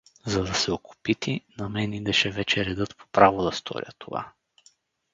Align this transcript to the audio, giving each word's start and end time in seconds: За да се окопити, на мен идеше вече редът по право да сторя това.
За 0.27 0.43
да 0.45 0.53
се 0.53 0.71
окопити, 0.71 1.41
на 1.57 1.69
мен 1.69 1.93
идеше 1.93 2.31
вече 2.31 2.65
редът 2.65 2.97
по 2.97 3.07
право 3.07 3.43
да 3.43 3.51
сторя 3.51 3.89
това. 3.99 4.33